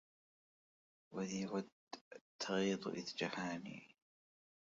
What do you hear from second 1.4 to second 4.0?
ود تغيظ إذ جفاني